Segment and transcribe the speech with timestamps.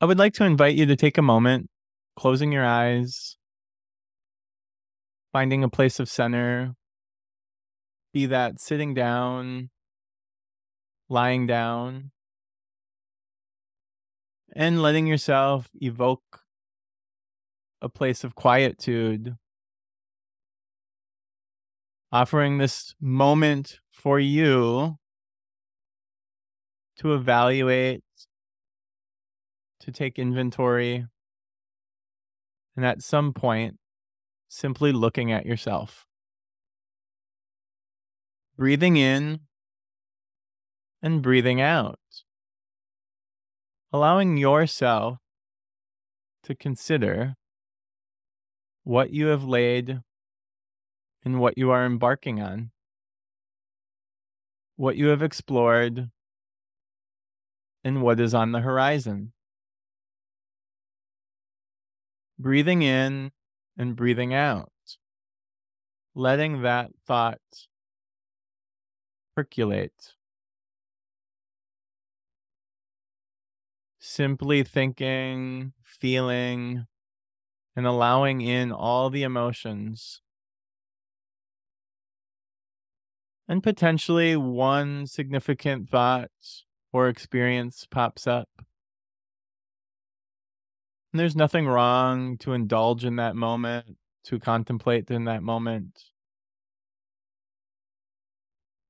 [0.00, 1.68] I would like to invite you to take a moment,
[2.16, 3.36] closing your eyes,
[5.32, 6.76] finding a place of center,
[8.12, 9.70] be that sitting down,
[11.08, 12.12] lying down,
[14.54, 16.42] and letting yourself evoke
[17.82, 19.34] a place of quietude,
[22.12, 24.96] offering this moment for you
[26.98, 28.02] to evaluate,
[29.80, 31.06] to take inventory,
[32.76, 33.78] and at some point,
[34.48, 36.06] simply looking at yourself.
[38.56, 39.40] Breathing in
[41.02, 42.00] and breathing out.
[43.92, 45.18] Allowing yourself
[46.42, 47.36] to consider
[48.84, 50.00] what you have laid
[51.24, 52.70] and what you are embarking on,
[54.76, 56.10] what you have explored,
[57.84, 59.32] and what is on the horizon.
[62.38, 63.32] Breathing in
[63.76, 64.70] and breathing out,
[66.14, 67.40] letting that thought
[69.34, 70.14] percolate.
[73.98, 76.86] Simply thinking, feeling,
[77.74, 80.20] and allowing in all the emotions.
[83.48, 86.30] And potentially one significant thought
[86.92, 88.48] or experience pops up.
[91.12, 96.02] And there's nothing wrong to indulge in that moment, to contemplate in that moment.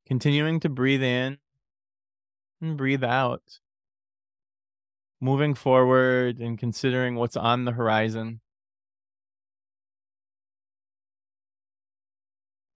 [0.07, 1.39] Continuing to breathe in
[2.61, 3.61] and breathe out.
[5.21, 8.41] Moving forward and considering what's on the horizon.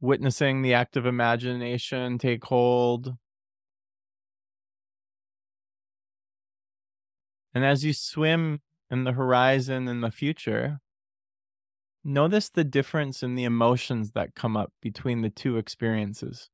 [0.00, 3.16] Witnessing the active imagination take hold
[7.54, 8.60] And as you swim
[8.92, 10.78] in the horizon and the future,
[12.04, 16.50] notice the difference in the emotions that come up between the two experiences.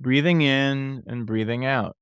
[0.00, 1.96] Breathing in and breathing out.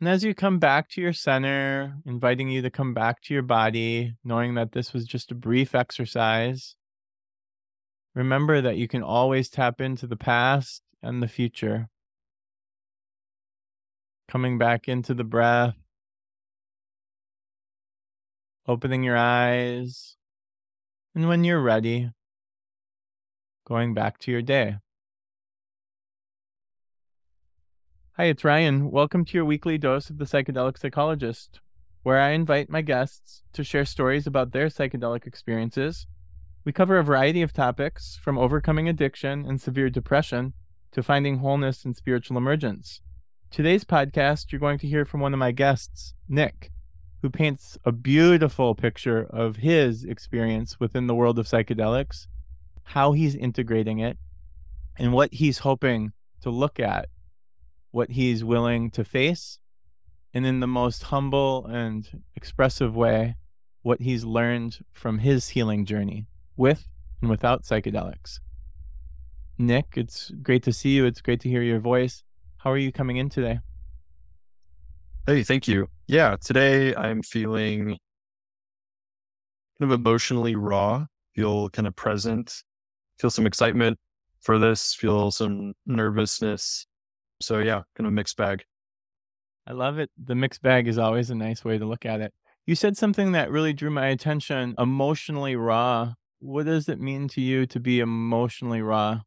[0.00, 3.42] And as you come back to your center, inviting you to come back to your
[3.42, 6.76] body, knowing that this was just a brief exercise,
[8.14, 11.88] Remember that you can always tap into the past and the future.
[14.28, 15.76] Coming back into the breath,
[18.66, 20.16] opening your eyes,
[21.14, 22.10] and when you're ready,
[23.64, 24.76] going back to your day.
[28.16, 28.90] Hi, it's Ryan.
[28.90, 31.60] Welcome to your weekly dose of the psychedelic psychologist,
[32.02, 36.08] where I invite my guests to share stories about their psychedelic experiences
[36.64, 40.52] we cover a variety of topics from overcoming addiction and severe depression
[40.92, 43.00] to finding wholeness and spiritual emergence.
[43.50, 46.70] Today's podcast, you're going to hear from one of my guests, Nick,
[47.22, 52.26] who paints a beautiful picture of his experience within the world of psychedelics,
[52.82, 54.18] how he's integrating it,
[54.98, 57.08] and what he's hoping to look at,
[57.90, 59.58] what he's willing to face,
[60.34, 63.36] and in the most humble and expressive way,
[63.80, 66.86] what he's learned from his healing journey with
[67.20, 68.40] and without psychedelics.
[69.58, 71.04] Nick, it's great to see you.
[71.04, 72.24] It's great to hear your voice.
[72.58, 73.60] How are you coming in today?
[75.26, 75.88] Hey, thank you.
[76.06, 77.98] Yeah, today I'm feeling
[79.78, 82.62] kind of emotionally raw, feel kind of present,
[83.18, 83.98] feel some excitement
[84.40, 86.86] for this, feel some nervousness.
[87.40, 88.64] So, yeah, kind of mixed bag.
[89.66, 90.10] I love it.
[90.22, 92.32] The mixed bag is always a nice way to look at it.
[92.66, 97.40] You said something that really drew my attention emotionally raw what does it mean to
[97.40, 99.20] you to be emotionally raw?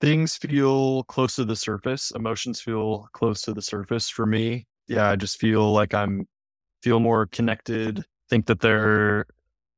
[0.00, 2.10] Things feel close to the surface.
[2.12, 4.66] Emotions feel close to the surface for me.
[4.88, 6.26] Yeah, I just feel like I'm
[6.82, 8.04] feel more connected.
[8.30, 9.26] Think that there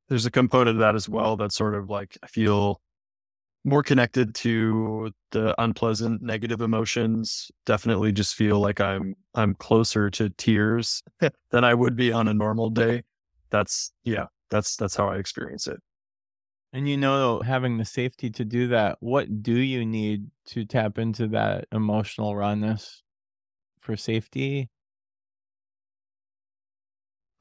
[0.09, 2.81] there's a component of that as well that's sort of like I feel
[3.65, 10.29] more connected to the unpleasant negative emotions definitely just feel like i'm i'm closer to
[10.31, 11.01] tears
[11.51, 13.01] than i would be on a normal day
[13.53, 15.79] that's yeah, that's that's how I experience it.
[16.73, 20.97] And you know, having the safety to do that, what do you need to tap
[20.97, 23.03] into that emotional rawness
[23.79, 24.69] for safety?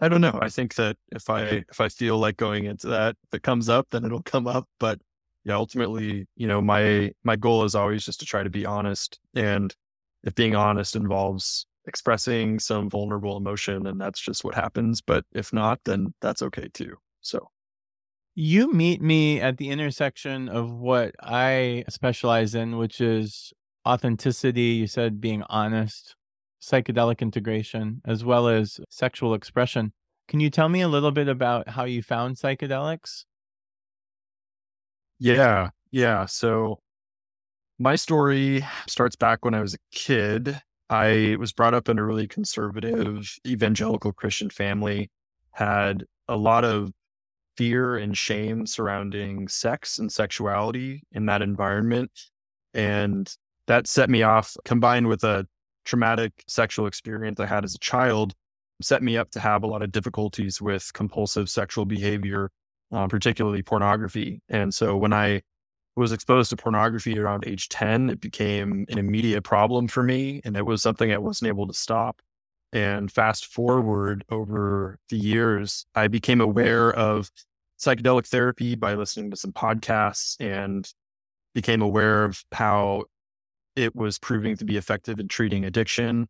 [0.00, 0.38] I don't know.
[0.42, 3.68] I think that if I if I feel like going into that, if it comes
[3.70, 4.68] up, then it'll come up.
[4.78, 5.00] But
[5.44, 9.18] yeah, ultimately, you know, my my goal is always just to try to be honest.
[9.34, 9.74] And
[10.24, 15.00] if being honest involves expressing some vulnerable emotion and that's just what happens.
[15.00, 16.96] But if not, then that's okay too.
[17.20, 17.48] So
[18.34, 23.52] You meet me at the intersection of what I specialize in, which is
[23.86, 24.62] authenticity.
[24.80, 26.16] You said being honest,
[26.62, 29.92] psychedelic integration, as well as sexual expression.
[30.28, 33.24] Can you tell me a little bit about how you found psychedelics?
[35.18, 35.70] Yeah.
[35.90, 36.26] Yeah.
[36.26, 36.78] So
[37.78, 40.60] my story starts back when I was a kid.
[40.92, 45.10] I was brought up in a really conservative evangelical Christian family,
[45.52, 46.92] had a lot of
[47.56, 52.10] fear and shame surrounding sex and sexuality in that environment.
[52.74, 53.34] And
[53.68, 55.46] that set me off, combined with a
[55.86, 58.34] traumatic sexual experience I had as a child,
[58.82, 62.50] set me up to have a lot of difficulties with compulsive sexual behavior,
[62.92, 64.42] uh, particularly pornography.
[64.50, 65.40] And so when I
[65.96, 70.40] was exposed to pornography around age 10, it became an immediate problem for me.
[70.44, 72.22] And it was something I wasn't able to stop.
[72.72, 77.30] And fast forward over the years, I became aware of
[77.78, 80.90] psychedelic therapy by listening to some podcasts and
[81.54, 83.04] became aware of how
[83.76, 86.28] it was proving to be effective in treating addiction.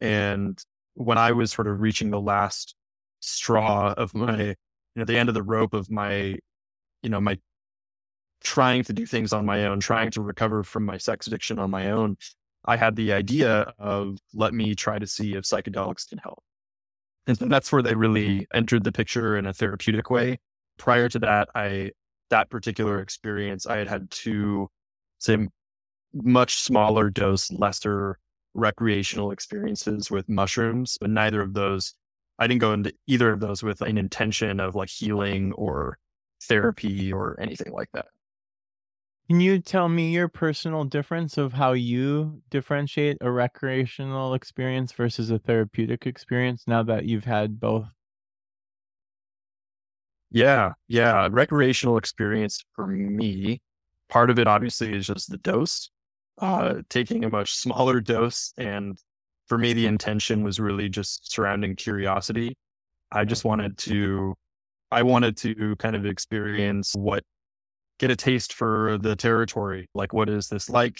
[0.00, 0.58] And
[0.94, 2.74] when I was sort of reaching the last
[3.20, 4.54] straw of my, you
[4.96, 6.36] know, the end of the rope of my,
[7.02, 7.38] you know, my
[8.42, 11.70] trying to do things on my own, trying to recover from my sex addiction on
[11.70, 12.16] my own,
[12.64, 16.42] I had the idea of let me try to see if psychedelics can help.
[17.26, 20.38] And so that's where they really entered the picture in a therapeutic way.
[20.78, 21.90] Prior to that, I
[22.30, 24.68] that particular experience, I had had two,
[25.18, 25.48] say,
[26.12, 28.18] much smaller dose, lesser
[28.54, 31.94] recreational experiences with mushrooms, but neither of those,
[32.38, 35.98] I didn't go into either of those with an intention of like healing or
[36.42, 38.06] therapy or anything like that.
[39.28, 45.30] Can you tell me your personal difference of how you differentiate a recreational experience versus
[45.30, 47.86] a therapeutic experience now that you've had both?
[50.30, 51.28] Yeah, yeah.
[51.30, 53.60] Recreational experience for me,
[54.08, 55.90] part of it obviously is just the dose,
[56.38, 58.52] uh, taking a much smaller dose.
[58.58, 58.98] And
[59.46, 62.56] for me, the intention was really just surrounding curiosity.
[63.12, 64.34] I just wanted to,
[64.90, 67.24] I wanted to kind of experience what
[67.98, 69.88] get a taste for the territory.
[69.94, 70.94] Like, what is this like?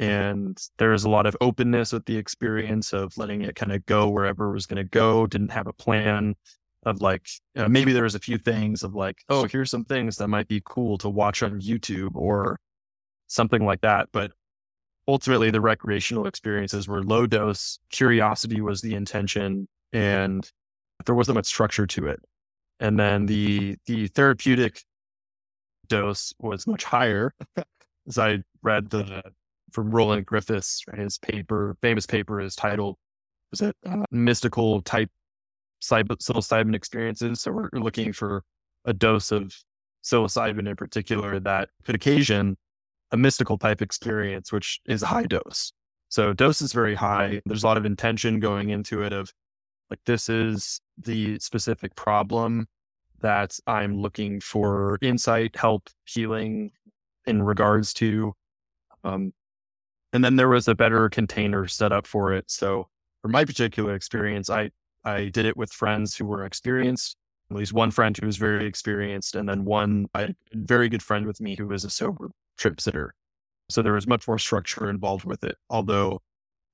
[0.00, 0.04] Mm-hmm.
[0.04, 4.08] And there's a lot of openness with the experience of letting it kind of go
[4.08, 5.26] wherever it was going to go.
[5.26, 6.34] Didn't have a plan
[6.84, 10.16] of like, know, maybe there was a few things of like, oh, here's some things
[10.16, 12.58] that might be cool to watch on YouTube or
[13.28, 14.08] something like that.
[14.12, 14.32] But
[15.06, 17.78] ultimately, the recreational experiences were low dose.
[17.90, 20.50] Curiosity was the intention, and
[21.04, 22.20] there wasn't much structure to it.
[22.80, 24.82] And then the the therapeutic
[25.92, 27.34] dose was much higher.
[28.08, 29.22] As I read the
[29.72, 32.96] from Roland Griffiths, his paper, famous paper is titled,
[33.50, 35.10] was it uh, mystical type
[35.82, 37.42] psilocybin experiences?
[37.42, 38.42] So we're looking for
[38.86, 39.54] a dose of
[40.02, 42.56] psilocybin in particular that could occasion
[43.10, 45.72] a mystical type experience, which is a high dose.
[46.08, 47.42] So dose is very high.
[47.44, 49.30] There's a lot of intention going into it of
[49.90, 52.66] like, this is the specific problem
[53.22, 56.72] that I'm looking for insight, help, healing
[57.26, 58.34] in regards to.
[59.04, 59.32] Um,
[60.12, 62.50] and then there was a better container set up for it.
[62.50, 62.88] So
[63.22, 64.70] for my particular experience, I
[65.04, 67.16] I did it with friends who were experienced.
[67.50, 71.26] At least one friend who was very experienced, and then one I, very good friend
[71.26, 73.14] with me who was a sober trip sitter.
[73.70, 75.56] So there was much more structure involved with it.
[75.70, 76.20] Although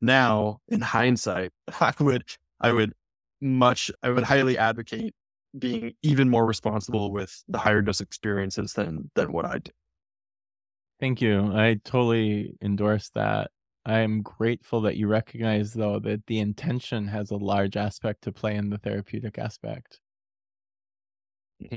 [0.01, 2.25] now, in hindsight, I would
[2.61, 2.93] I would
[3.41, 5.15] much I would highly advocate
[5.57, 9.71] being even more responsible with the higher dose experiences than than what I do.
[11.01, 11.53] Thank you.
[11.55, 13.51] I totally endorse that.
[13.87, 18.57] I'm grateful that you recognize though that the intention has a large aspect to play
[18.57, 20.01] in the therapeutic aspect.
[21.63, 21.77] Mm-hmm.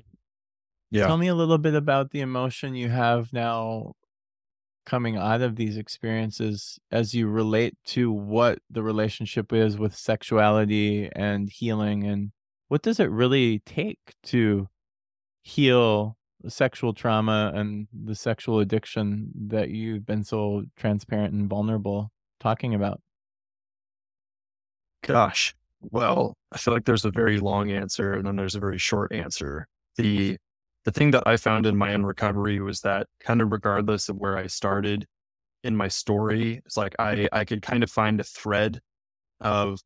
[0.90, 1.08] Yeah.
[1.08, 3.94] Tell me a little bit about the emotion you have now
[4.86, 11.10] coming out of these experiences as you relate to what the relationship is with sexuality
[11.16, 12.32] and healing and
[12.72, 14.66] what does it really take to
[15.42, 16.16] heal
[16.48, 23.02] sexual trauma and the sexual addiction that you've been so transparent and vulnerable talking about?
[25.04, 28.78] Gosh, well, I feel like there's a very long answer and then there's a very
[28.78, 29.68] short answer.
[29.98, 30.38] The
[30.86, 34.16] the thing that I found in my own recovery was that kind of regardless of
[34.16, 35.06] where I started
[35.66, 38.80] in my story, it's like I I could kind of find a thread
[39.42, 39.82] of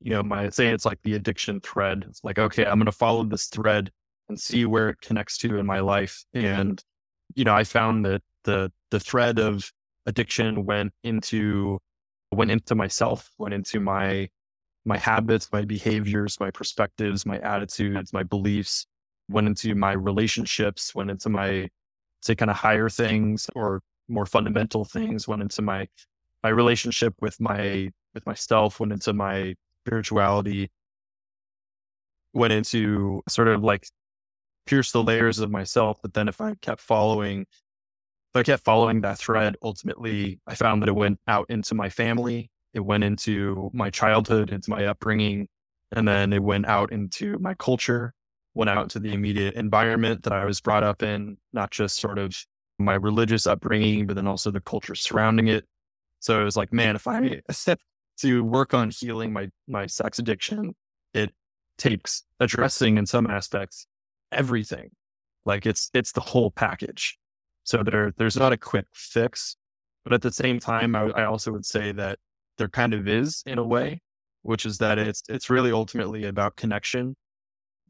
[0.00, 2.04] you know, my say it's like the addiction thread.
[2.08, 3.90] It's like, okay, I'm going to follow this thread
[4.28, 6.24] and see where it connects to in my life.
[6.32, 6.82] And,
[7.34, 9.70] you know, I found that the, the thread of
[10.06, 11.78] addiction went into,
[12.32, 14.28] went into myself, went into my,
[14.84, 18.86] my habits, my behaviors, my perspectives, my attitudes, my beliefs.
[19.28, 21.68] went into my relationships, went into my,
[22.20, 25.88] say, kind of higher things or more fundamental things, went into my,
[26.42, 29.54] my relationship with my, with myself, went into my
[29.86, 30.70] spirituality,
[32.32, 33.86] went into sort of like
[34.66, 35.98] pierce the layers of myself.
[36.02, 40.82] But then if I kept following, if I kept following that thread, ultimately I found
[40.82, 42.50] that it went out into my family.
[42.72, 45.46] It went into my childhood, into my upbringing,
[45.92, 48.12] and then it went out into my culture,
[48.54, 52.18] went out to the immediate environment that I was brought up in, not just sort
[52.18, 52.34] of
[52.80, 55.64] my religious upbringing, but then also the culture surrounding it.
[56.18, 57.42] So it was like, man, if I
[58.18, 60.74] to work on healing my my sex addiction,
[61.12, 61.32] it
[61.78, 63.86] takes addressing in some aspects
[64.32, 64.90] everything.
[65.44, 67.18] Like it's it's the whole package.
[67.64, 69.56] So there there's not a quick fix,
[70.04, 72.18] but at the same time, I, I also would say that
[72.58, 74.00] there kind of is in a way,
[74.42, 77.16] which is that it's it's really ultimately about connection.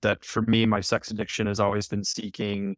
[0.03, 2.77] That for me, my sex addiction has always been seeking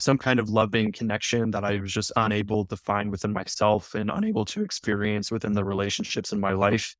[0.00, 4.10] some kind of loving connection that I was just unable to find within myself and
[4.10, 6.94] unable to experience within the relationships in my life.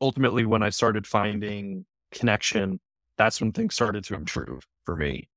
[0.00, 2.80] Ultimately, when I started finding connection,
[3.18, 5.28] that's when things started to improve for me.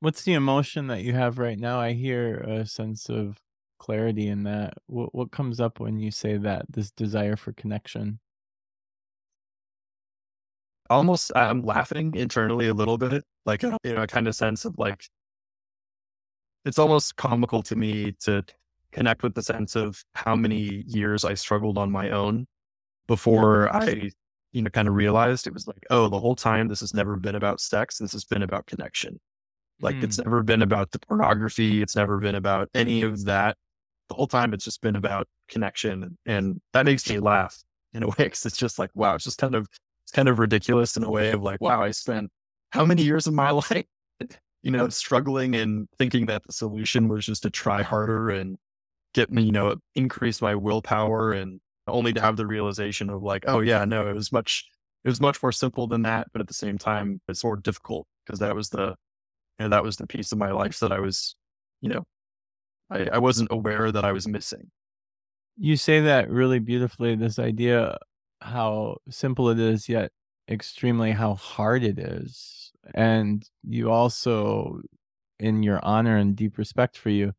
[0.00, 1.80] What's the emotion that you have right now?
[1.80, 3.38] I hear a sense of
[3.78, 4.74] clarity in that.
[4.86, 8.20] What what comes up when you say that this desire for connection?
[10.90, 14.76] Almost, I'm laughing internally a little bit, like you know, a kind of sense of
[14.78, 15.08] like
[16.64, 18.44] it's almost comical to me to
[18.92, 22.46] connect with the sense of how many years I struggled on my own
[23.06, 24.10] before I
[24.52, 27.16] you know, kind of realized it was like, oh, the whole time this has never
[27.16, 27.98] been about sex.
[27.98, 29.18] This has been about connection.
[29.80, 30.04] Like mm.
[30.04, 31.82] it's never been about the pornography.
[31.82, 33.56] It's never been about any of that.
[34.08, 36.18] The whole time it's just been about connection.
[36.26, 37.56] And that makes me laugh
[37.94, 38.28] in a way.
[38.28, 39.66] Cause it's just like, wow, it's just kind of,
[40.04, 42.30] it's kind of ridiculous in a way of like, wow, I spent
[42.70, 43.86] how many years of my life,
[44.62, 48.56] you know, struggling and thinking that the solution was just to try harder and
[49.14, 53.44] get me, you know, increase my willpower and only to have the realization of like,
[53.48, 54.64] oh yeah, no, it was much,
[55.04, 56.28] it was much more simple than that.
[56.32, 58.94] But at the same time, it's more difficult because that was the,
[59.58, 61.34] you know, that was the piece of my life that I was,
[61.80, 62.04] you know,
[62.88, 64.70] I, I wasn't aware that I was missing.
[65.56, 67.16] You say that really beautifully.
[67.16, 67.98] This idea
[68.40, 70.12] how simple it is, yet
[70.48, 72.61] extremely how hard it is.
[72.94, 74.80] And you also,
[75.38, 77.32] in your honor and deep respect for you,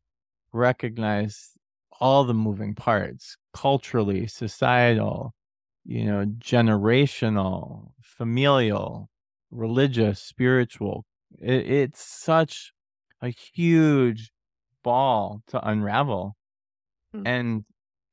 [0.52, 1.52] recognize
[2.00, 5.34] all the moving parts culturally, societal,
[5.84, 9.08] you know, generational, familial,
[9.50, 11.04] religious, spiritual.
[11.38, 12.72] It, it's such
[13.20, 14.30] a huge
[14.82, 16.36] ball to unravel.
[17.14, 17.26] Mm-hmm.
[17.26, 17.64] And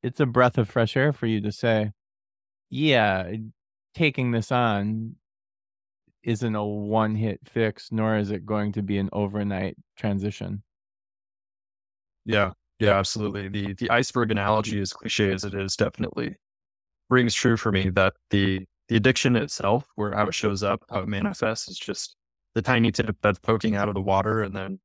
[0.03, 1.91] it's a breath of fresh air for you to say,
[2.69, 3.31] yeah,
[3.93, 5.15] taking this on
[6.23, 10.63] isn't a one hit fix, nor is it going to be an overnight transition.
[12.25, 12.51] Yeah.
[12.79, 13.47] Yeah, absolutely.
[13.47, 16.35] The the iceberg analogy, as cliche as it is, definitely
[17.11, 17.91] rings true for me.
[17.91, 22.15] That the the addiction itself, where how it shows up, how it manifests, is just
[22.55, 24.79] the tiny tip that's poking out of the water, and then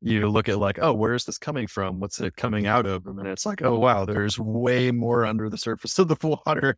[0.00, 2.00] you look at like, oh, where is this coming from?
[2.00, 3.06] What's it coming out of?
[3.06, 6.16] And it's like, oh wow, there's way more under the surface of the
[6.46, 6.76] water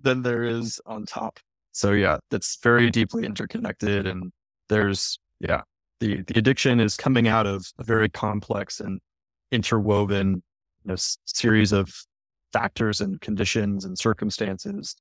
[0.00, 1.40] than there is on top.
[1.76, 4.32] So yeah, that's very deeply interconnected, and
[4.70, 5.60] there's yeah,
[6.00, 8.98] the the addiction is coming out of a very complex and
[9.52, 10.42] interwoven
[10.84, 10.94] you know,
[11.26, 11.92] series of
[12.50, 14.96] factors and conditions and circumstances.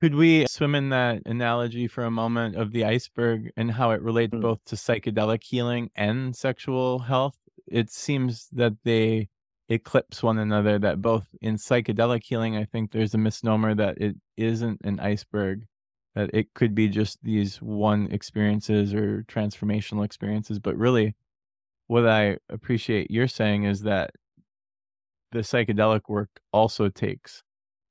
[0.00, 4.00] Could we swim in that analogy for a moment of the iceberg and how it
[4.00, 4.40] relates mm.
[4.40, 7.36] both to psychedelic healing and sexual health?
[7.66, 9.28] It seems that they
[9.68, 14.16] eclipse one another, that both in psychedelic healing, I think there's a misnomer that it
[14.38, 15.66] isn't an iceberg,
[16.14, 21.14] that it could be just these one experiences or transformational experiences, but really
[21.88, 24.12] what I appreciate you're saying is that
[25.32, 27.42] the psychedelic work also takes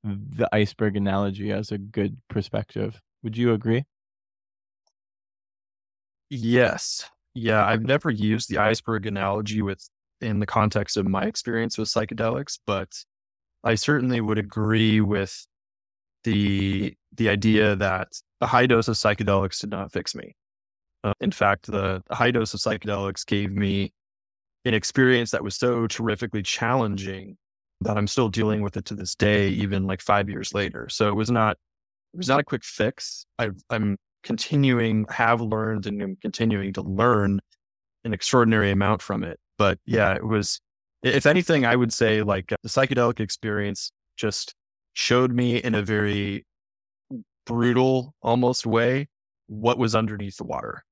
[0.02, 3.00] the iceberg analogy as a good perspective.
[3.22, 3.84] Would you agree?
[6.30, 7.08] Yes.
[7.34, 9.88] Yeah, I've never used the iceberg analogy with
[10.20, 13.04] in the context of my experience with psychedelics, but
[13.64, 15.46] I certainly would agree with
[16.24, 18.08] the the idea that
[18.40, 20.34] a high dose of psychedelics did not fix me.
[21.04, 23.92] Uh, in fact, the high dose of psychedelics gave me
[24.64, 27.36] an experience that was so terrifically challenging
[27.82, 30.88] that I'm still dealing with it to this day, even like five years later.
[30.88, 31.58] So it was not,
[32.14, 33.26] it was not a quick fix.
[33.38, 37.40] I, I'm continuing, have learned, and am continuing to learn
[38.04, 39.38] an extraordinary amount from it.
[39.58, 40.60] But yeah, it was,
[41.02, 44.54] if anything, I would say like the psychedelic experience just
[44.94, 46.46] showed me in a very
[47.44, 49.08] brutal almost way
[49.46, 50.82] what was underneath the water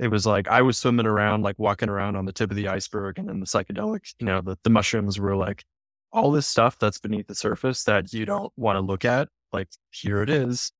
[0.00, 2.68] it was like I was swimming around, like walking around on the tip of the
[2.68, 5.62] iceberg, and then the psychedelics, you know, the, the mushrooms were like
[6.10, 9.28] all this stuff that's beneath the surface that you don't want to look at.
[9.52, 10.72] Like, here it is.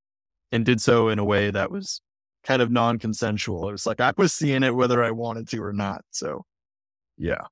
[0.53, 2.01] And did so in a way that was
[2.45, 3.69] kind of non consensual.
[3.69, 6.03] It was like I was seeing it whether I wanted to or not.
[6.11, 6.47] So,
[7.19, 7.43] yeah.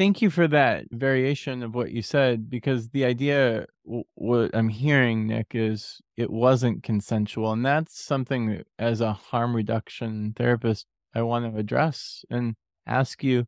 [0.00, 4.70] Thank you for that variation of what you said because the idea, w- what I'm
[4.70, 7.52] hearing, Nick, is it wasn't consensual.
[7.52, 12.54] And that's something as a harm reduction therapist, I want to address and
[12.86, 13.44] ask you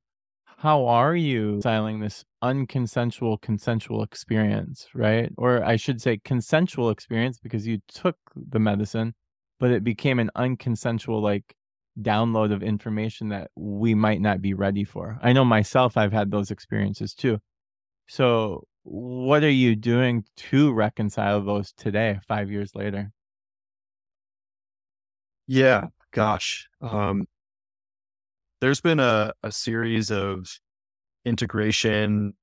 [0.59, 5.33] how are you styling this unconsensual consensual experience, right?
[5.39, 9.15] Or I should say consensual experience because you took the medicine,
[9.59, 11.55] but it became an unconsensual, like,
[12.01, 15.19] download of information that we might not be ready for.
[15.23, 17.39] I know myself, I've had those experiences too.
[18.09, 23.13] So, what are you doing to reconcile those today, five years later?
[25.47, 26.69] Yeah, gosh.
[26.81, 27.27] Um,
[28.61, 30.59] there's been a, a series of
[31.25, 32.35] integration.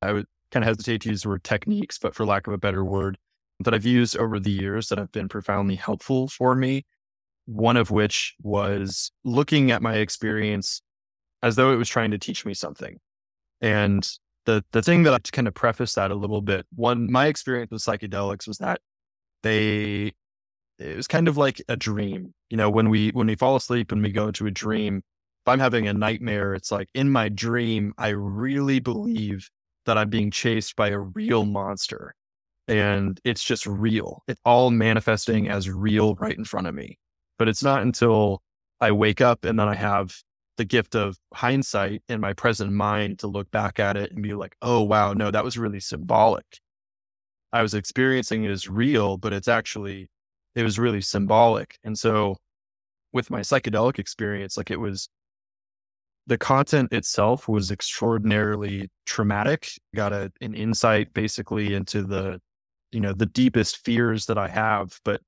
[0.00, 2.58] I would kind of hesitate to use the word techniques, but for lack of a
[2.58, 3.18] better word,
[3.60, 6.84] that I've used over the years that have been profoundly helpful for me
[7.46, 10.82] one of which was looking at my experience
[11.42, 12.98] as though it was trying to teach me something.
[13.60, 14.08] And
[14.46, 17.26] the the thing that I to kind of preface that a little bit, one my
[17.26, 18.80] experience with psychedelics was that
[19.42, 20.12] they
[20.78, 22.34] it was kind of like a dream.
[22.50, 25.48] You know, when we when we fall asleep and we go into a dream, if
[25.48, 29.48] I'm having a nightmare, it's like in my dream, I really believe
[29.86, 32.14] that I'm being chased by a real monster.
[32.66, 34.22] And it's just real.
[34.26, 36.98] It's all manifesting as real right in front of me.
[37.38, 38.42] But it's not until
[38.80, 40.14] I wake up and then I have
[40.56, 44.34] the gift of hindsight in my present mind to look back at it and be
[44.34, 46.44] like, oh, wow, no, that was really symbolic.
[47.52, 50.08] I was experiencing it as real, but it's actually,
[50.54, 51.78] it was really symbolic.
[51.82, 52.36] And so
[53.12, 55.08] with my psychedelic experience, like it was,
[56.26, 59.70] the content itself was extraordinarily traumatic.
[59.94, 62.40] Got a, an insight basically into the,
[62.92, 65.20] you know, the deepest fears that I have, but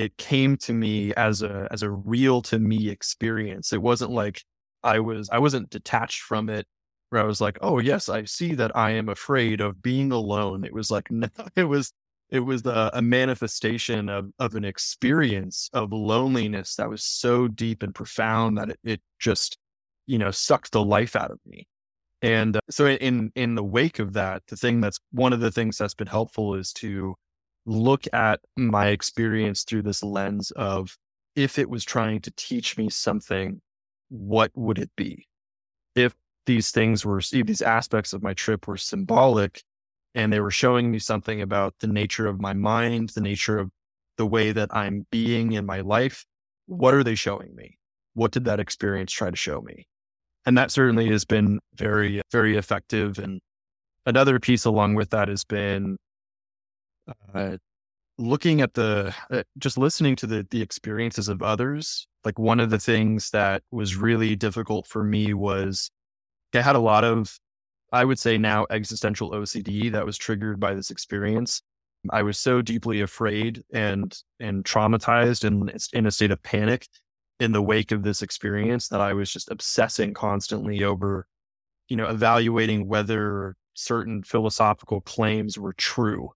[0.00, 3.72] it came to me as a as a real to me experience.
[3.72, 4.42] It wasn't like
[4.82, 6.66] I was I wasn't detached from it
[7.10, 10.64] where I was like, oh yes, I see that I am afraid of being alone.
[10.64, 11.92] It was like no, it was
[12.30, 17.82] it was a, a manifestation of of an experience of loneliness that was so deep
[17.82, 19.58] and profound that it, it just
[20.06, 21.66] you know sucked the life out of me.
[22.22, 25.50] And uh, so in in the wake of that, the thing that's one of the
[25.50, 27.16] things that's been helpful is to
[27.66, 30.96] look at my experience through this lens of
[31.36, 33.60] if it was trying to teach me something,
[34.08, 35.26] what would it be?
[35.94, 36.14] If
[36.46, 39.62] these things were, if these aspects of my trip were symbolic
[40.14, 43.70] and they were showing me something about the nature of my mind, the nature of
[44.16, 46.26] the way that I'm being in my life,
[46.66, 47.78] what are they showing me?
[48.14, 49.86] What did that experience try to show me?
[50.46, 53.18] And that certainly has been very, very effective.
[53.18, 53.40] And
[54.06, 55.96] another piece along with that has been
[57.34, 57.56] uh,
[58.18, 62.70] looking at the uh, just listening to the the experiences of others like one of
[62.70, 65.90] the things that was really difficult for me was
[66.54, 67.38] i had a lot of
[67.92, 71.62] i would say now existential ocd that was triggered by this experience.
[72.08, 76.88] I was so deeply afraid and and traumatized and in a state of panic
[77.40, 81.26] in the wake of this experience that i was just obsessing constantly over
[81.88, 86.30] you know evaluating whether certain philosophical claims were true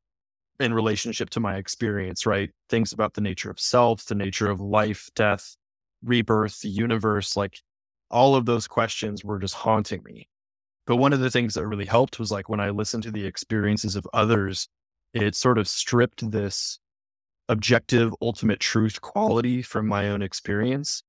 [0.60, 2.50] in relationship to my experience, right?
[2.68, 5.56] Things about the nature of self, the nature of life, death,
[6.02, 7.60] rebirth, the universe, like
[8.10, 10.28] all of those questions were just haunting me.
[10.86, 13.26] But one of the things that really helped was like when I listened to the
[13.26, 14.68] experiences of others,
[15.12, 16.78] it sort of stripped this
[17.48, 21.02] objective, ultimate truth quality from my own experience.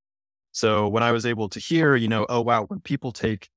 [0.51, 3.49] So when I was able to hear, you know, oh, wow, when people take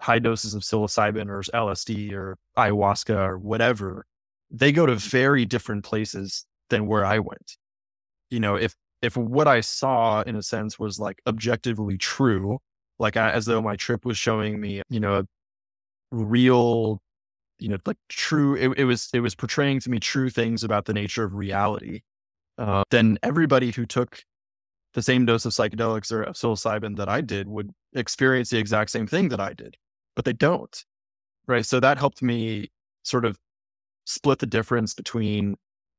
[0.00, 4.06] high doses of psilocybin or LSD or ayahuasca or whatever,
[4.50, 7.56] they go to very different places than where I went.
[8.30, 12.58] You know, if if what I saw in a sense was like objectively true,
[12.98, 15.24] like I, as though my trip was showing me, you know,
[16.10, 17.00] real,
[17.58, 20.86] you know, like true, it, it was it was portraying to me true things about
[20.86, 22.00] the nature of reality.
[22.58, 24.22] Uh, then everybody who took
[24.94, 28.90] the same dose of psychedelics or of psilocybin that I did would experience the exact
[28.90, 29.76] same thing that I did,
[30.14, 30.84] but they don't.
[31.46, 31.66] Right.
[31.66, 32.70] So that helped me
[33.04, 33.38] sort of
[34.06, 35.56] split the difference between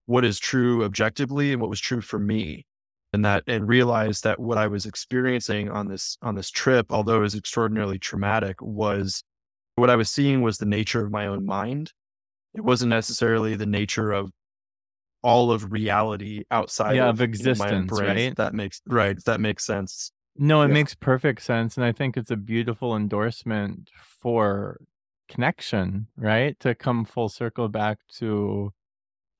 [0.07, 2.65] what is true objectively and what was true for me
[3.13, 7.17] and that and realized that what I was experiencing on this on this trip, although
[7.17, 9.23] it was extraordinarily traumatic, was
[9.75, 11.93] what I was seeing was the nature of my own mind.
[12.53, 14.31] It wasn't necessarily the nature of
[15.21, 18.27] all of reality outside yeah, of, of existence, you know, my brain.
[18.27, 18.35] right?
[18.37, 19.23] That makes right.
[19.25, 20.11] That makes sense.
[20.37, 20.73] No, it Yeah.
[20.73, 21.77] makes perfect sense.
[21.77, 24.77] And I think it's a beautiful endorsement for
[25.27, 26.59] connection, right?
[26.61, 28.73] To come full circle back to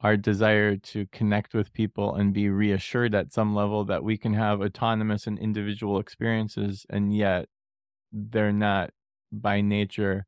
[0.02, 4.34] our desire to connect with people and be reassured at some level that we can
[4.36, 7.50] have autonomous and individual experiences, and yet
[8.12, 8.91] they're not
[9.32, 10.26] by nature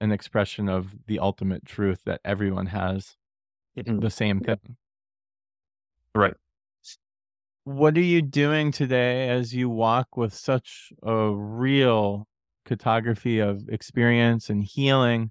[0.00, 3.16] an expression of the ultimate truth that everyone has
[3.76, 4.00] Mhm.
[4.00, 4.76] the same thing.
[6.14, 6.36] Right.
[7.64, 12.26] What are you doing today as you walk with such a real
[12.64, 15.30] cartography of experience and healing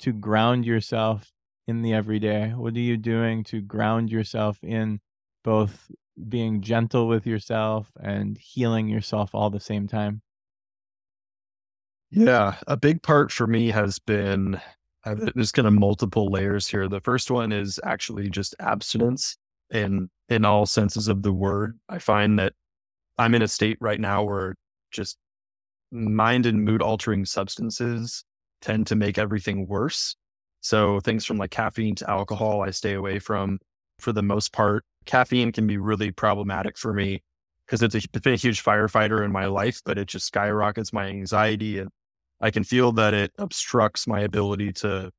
[0.00, 1.30] to ground yourself
[1.66, 2.50] in the everyday?
[2.50, 5.00] What are you doing to ground yourself in
[5.42, 5.90] both
[6.28, 10.22] being gentle with yourself and healing yourself all the same time?
[12.10, 14.60] Yeah, a big part for me has been
[15.04, 16.88] uh, th- there's kind of multiple layers here.
[16.88, 19.36] The first one is actually just abstinence
[19.70, 21.78] in in all senses of the word.
[21.88, 22.52] I find that
[23.18, 24.56] I'm in a state right now where
[24.90, 25.16] just
[25.90, 28.24] mind and mood altering substances
[28.60, 30.16] tend to make everything worse.
[30.60, 33.58] So things from like caffeine to alcohol, I stay away from
[33.98, 34.84] for the most part.
[35.04, 37.22] Caffeine can be really problematic for me
[37.66, 40.92] because it's, a, it's been a huge firefighter in my life, but it just skyrockets
[40.92, 41.90] my anxiety and
[42.40, 45.10] I can feel that it obstructs my ability to,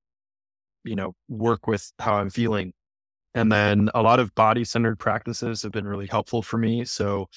[0.84, 2.74] you know, work with how I'm feeling.
[3.34, 6.86] And then a lot of body centered practices have been really helpful for me.
[6.86, 7.28] So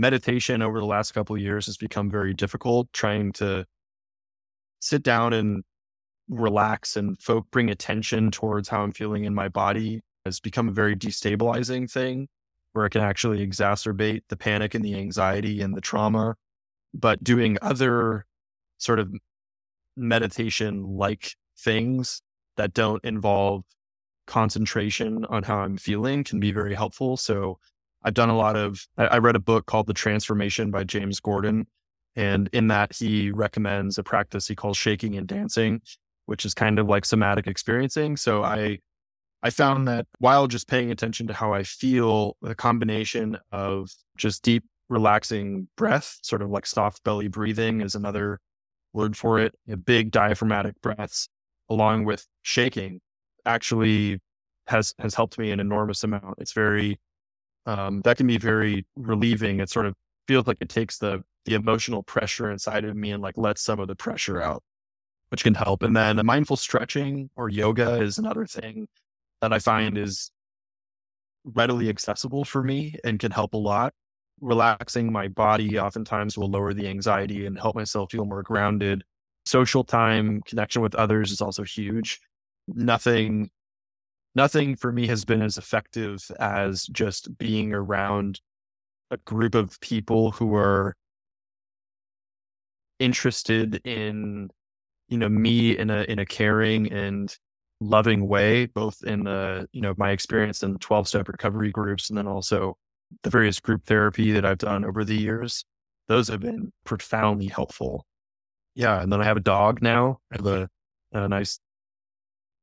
[0.00, 3.66] meditation over the last couple of years has become very difficult trying to
[4.80, 5.62] sit down and
[6.30, 10.72] relax and folk bring attention towards how I'm feeling in my body has become a
[10.72, 12.28] very destabilizing thing
[12.72, 16.36] where it can actually exacerbate the panic and the anxiety and the trauma.
[16.94, 18.24] But doing other
[18.78, 19.12] sort of
[19.96, 22.22] meditation like things
[22.56, 23.64] that don't involve
[24.26, 27.18] concentration on how I'm feeling can be very helpful.
[27.18, 27.58] So
[28.02, 31.20] I've done a lot of, I, I read a book called The Transformation by James
[31.20, 31.66] Gordon.
[32.16, 35.80] And in that, he recommends a practice he calls shaking and dancing,
[36.26, 38.16] which is kind of like somatic experiencing.
[38.16, 38.78] So I,
[39.42, 44.42] I found that while just paying attention to how I feel, the combination of just
[44.42, 48.40] deep, relaxing breath, sort of like soft belly breathing is another
[48.92, 51.28] word for it, you know, big diaphragmatic breaths,
[51.68, 53.00] along with shaking,
[53.46, 54.18] actually
[54.66, 56.34] has has helped me an enormous amount.
[56.38, 56.98] It's very
[57.66, 59.60] um, that can be very relieving.
[59.60, 59.94] It sort of
[60.26, 63.80] feels like it takes the the emotional pressure inside of me and like lets some
[63.80, 64.62] of the pressure out,
[65.30, 65.82] which can help.
[65.82, 68.88] And then mindful stretching or yoga is another thing
[69.40, 70.30] that I find is
[71.44, 73.94] readily accessible for me and can help a lot.
[74.40, 79.02] Relaxing my body oftentimes will lower the anxiety and help myself feel more grounded.
[79.46, 82.20] Social time, connection with others is also huge.
[82.68, 83.50] Nothing,
[84.34, 88.40] nothing for me has been as effective as just being around
[89.10, 90.94] a group of people who are
[92.98, 94.50] interested in,
[95.08, 97.36] you know, me in a in a caring and
[97.80, 102.18] loving way, both in the, you know, my experience in 12 step recovery groups and
[102.18, 102.76] then also
[103.22, 105.64] the various group therapy that I've done over the years.
[106.08, 108.06] Those have been profoundly helpful.
[108.74, 109.00] Yeah.
[109.00, 110.18] And then I have a dog now.
[110.32, 110.68] I have a,
[111.12, 111.58] a nice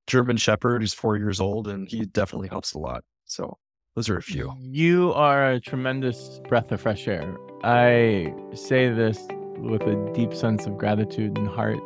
[0.07, 3.03] German Shepherd who's four years old, and he definitely helps a lot.
[3.25, 3.57] So
[3.95, 4.53] those are a few.
[4.59, 7.35] You are a tremendous breath of fresh air.
[7.63, 9.19] I say this
[9.57, 11.79] with a deep sense of gratitude and heart,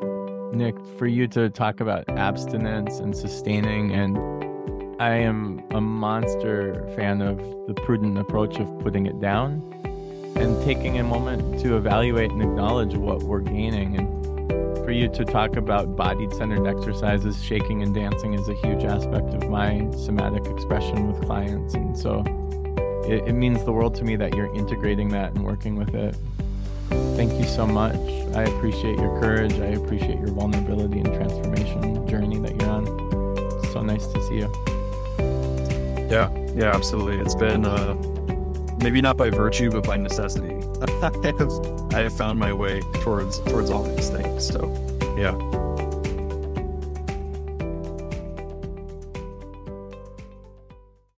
[0.53, 3.91] Nick, for you to talk about abstinence and sustaining.
[3.91, 4.17] And
[5.01, 9.63] I am a monster fan of the prudent approach of putting it down
[10.35, 13.97] and taking a moment to evaluate and acknowledge what we're gaining.
[13.97, 14.20] And
[14.91, 19.33] for you to talk about bodied centered exercises, shaking and dancing is a huge aspect
[19.33, 21.75] of my somatic expression with clients.
[21.75, 22.25] And so
[23.07, 26.13] it, it means the world to me that you're integrating that and working with it.
[27.15, 27.95] Thank you so much.
[28.35, 29.53] I appreciate your courage.
[29.53, 32.85] I appreciate your vulnerability and transformation journey that you're on.
[33.71, 34.51] So nice to see you.
[36.11, 37.17] Yeah, yeah, absolutely.
[37.19, 37.93] It's been uh,
[38.83, 40.60] maybe not by virtue, but by necessity.
[41.93, 44.47] I have, found my way towards towards all these things.
[44.47, 44.73] So,
[45.17, 45.60] yeah.